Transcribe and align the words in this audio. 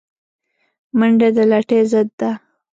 منډه 0.97 1.27
د 1.35 1.37
لټۍ 1.51 1.81
ضد 1.91 2.09
ده 2.19 2.31